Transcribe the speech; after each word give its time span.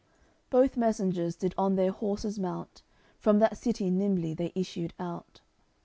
CXCIX 0.01 0.49
Both 0.49 0.77
messengers 0.77 1.35
did 1.35 1.53
on 1.59 1.75
their 1.75 1.91
horses 1.91 2.39
mount; 2.39 2.81
From 3.19 3.37
that 3.37 3.55
city 3.55 3.91
nimbly 3.91 4.33
they 4.33 4.51
issued 4.55 4.95
out. 4.97 5.41